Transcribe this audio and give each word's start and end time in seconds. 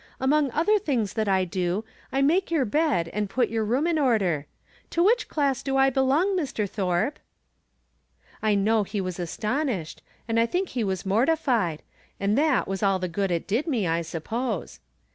Among 0.19 0.49
other 0.49 0.79
things 0.79 1.13
that 1.13 1.29
I 1.29 1.45
do, 1.45 1.85
I 2.11 2.23
make 2.23 2.49
your 2.49 2.65
bed 2.65 3.09
and 3.09 3.29
put 3.29 3.49
your 3.49 3.63
room 3.63 3.85
in 3.85 3.99
order. 3.99 4.47
To 4.89 5.03
which 5.03 5.29
class 5.29 5.61
do 5.61 5.77
I 5.77 5.91
belong, 5.91 6.35
Mr. 6.35 6.67
Thorpe?" 6.67 7.19
I 8.41 8.55
know 8.55 8.81
he 8.81 8.99
was 8.99 9.19
astonished, 9.19 10.01
and 10.27 10.39
I 10.39 10.47
think 10.47 10.69
he 10.69 10.83
was 10.83 11.05
mortified, 11.05 11.83
and 12.19 12.35
that 12.35 12.67
was 12.67 12.81
all 12.81 12.97
the 12.97 13.07
good 13.07 13.29
it 13.29 13.45
did 13.45 13.67
me, 13.67 13.85
I 13.85 14.01
suppose. 14.01 14.79